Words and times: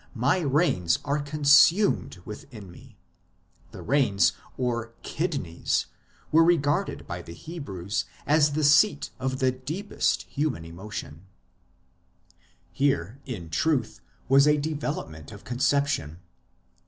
"My 0.29 0.39
reins 0.39 0.97
are 1.05 1.19
consumed 1.19 2.23
within 2.25 2.71
me"; 2.71 2.97
the 3.69 3.83
"reins," 3.83 4.33
or 4.57 4.93
"kid 5.03 5.33
neys," 5.39 5.85
were 6.31 6.43
regarded 6.43 7.05
by 7.05 7.21
the 7.21 7.35
Hebrews 7.35 8.05
as 8.25 8.53
the 8.53 8.63
seat 8.63 9.11
of 9.19 9.37
the 9.37 9.51
deepest 9.51 10.23
human 10.23 10.65
emotion]. 10.65 11.27
Here, 12.71 13.19
in 13.27 13.51
truth, 13.51 14.01
was 14.27 14.47
a 14.47 14.57
development 14.57 15.31
of 15.31 15.43
conception. 15.43 16.17